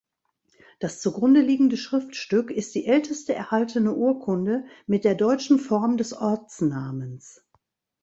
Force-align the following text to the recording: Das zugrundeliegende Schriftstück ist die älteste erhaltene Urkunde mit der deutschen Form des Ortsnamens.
Das 0.79 0.99
zugrundeliegende 0.99 1.77
Schriftstück 1.77 2.49
ist 2.49 2.73
die 2.73 2.87
älteste 2.87 3.35
erhaltene 3.35 3.93
Urkunde 3.93 4.65
mit 4.87 5.03
der 5.03 5.13
deutschen 5.13 5.59
Form 5.59 5.95
des 5.97 6.13
Ortsnamens. 6.13 7.43